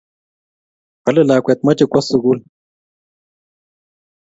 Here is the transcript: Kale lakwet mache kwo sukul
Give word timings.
Kale 1.03 1.21
lakwet 1.27 1.59
mache 1.63 1.85
kwo 1.91 2.01
sukul 2.09 2.37